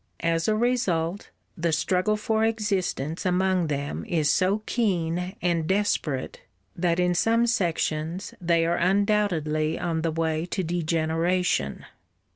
[0.23, 6.41] As a result, the struggle for existence among them is so keen and desperate
[6.75, 11.85] that in some sections they are undoubtedly on the way to degeneration.